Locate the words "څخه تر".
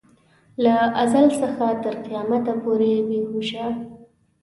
1.41-1.93